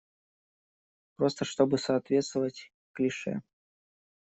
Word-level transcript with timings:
Просто, 1.15 1.45
чтобы 1.45 1.77
соответствовать 1.77 2.71
клише. 2.93 3.43